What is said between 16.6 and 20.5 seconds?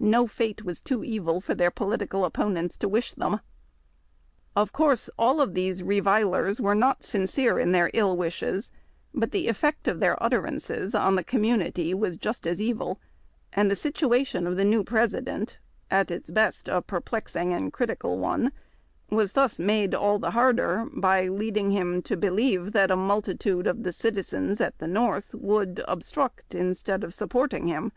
a perplexing and critical one, was thus made all the